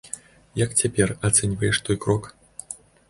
[0.61, 2.23] Як цяпер ацэньваеш той крок?